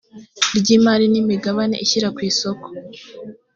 [0.59, 2.67] ry imari n imigabane ishyira ku isoko